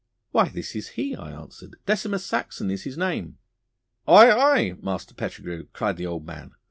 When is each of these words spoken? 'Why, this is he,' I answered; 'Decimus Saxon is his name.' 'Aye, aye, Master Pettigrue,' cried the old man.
'Why, 0.31 0.49
this 0.49 0.75
is 0.75 0.87
he,' 0.97 1.15
I 1.15 1.29
answered; 1.31 1.75
'Decimus 1.85 2.25
Saxon 2.25 2.71
is 2.71 2.85
his 2.85 2.97
name.' 2.97 3.37
'Aye, 4.07 4.31
aye, 4.31 4.73
Master 4.81 5.13
Pettigrue,' 5.13 5.67
cried 5.73 5.97
the 5.97 6.07
old 6.07 6.25
man. 6.25 6.55